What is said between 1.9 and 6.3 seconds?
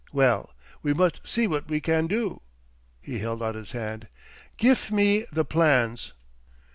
do." He held out his hand. "Gif me the plans."